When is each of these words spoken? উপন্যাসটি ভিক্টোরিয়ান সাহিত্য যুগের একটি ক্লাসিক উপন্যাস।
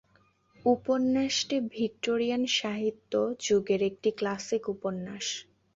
উপন্যাসটি 0.65 1.57
ভিক্টোরিয়ান 1.71 2.43
সাহিত্য 2.59 3.13
যুগের 3.39 3.81
একটি 3.89 4.09
ক্লাসিক 4.11 4.63
উপন্যাস। 4.69 5.25